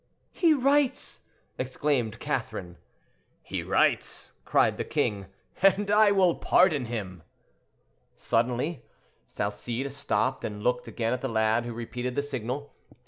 [0.31, 1.25] "He writes!"
[1.59, 2.79] exclaimed Catherine.
[3.43, 5.27] "He writes!" cried the king,
[5.61, 7.21] "and I will pardon him."
[8.15, 8.83] Suddenly
[9.27, 12.73] Salcede stopped and looked again at the lad, who repeated the signal.